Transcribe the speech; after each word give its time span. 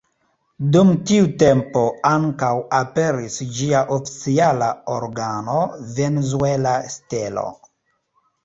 Dum 0.75 0.87
tiu 1.09 1.27
tempo 1.43 1.83
ankaŭ 2.11 2.49
aperis 2.79 3.37
ĝia 3.59 3.83
oficiala 3.99 4.71
organo 4.97 5.61
"Venezuela 6.01 6.77
Stelo". 6.97 7.49